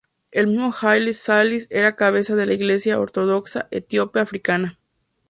[0.31, 4.79] El mismo Haile Selassie era cabeza de la iglesia ortodoxa etíope africana.